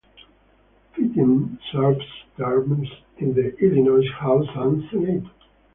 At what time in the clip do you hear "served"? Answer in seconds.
1.71-2.01